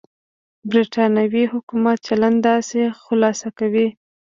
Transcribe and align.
برېټانوي 0.69 1.43
حکومت 1.53 1.97
چلند 2.07 2.37
داسې 2.49 2.81
خلاصه 3.03 3.47
کوي. 3.59 3.87